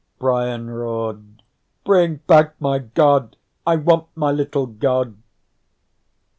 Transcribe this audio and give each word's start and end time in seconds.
Brian 0.17 0.67
roared: 0.67 1.43
"Bring 1.85 2.21
back 2.25 2.59
my 2.59 2.79
god! 2.79 3.37
I 3.67 3.75
want 3.75 4.07
my 4.15 4.31
little 4.31 4.65
god!" 4.65 5.15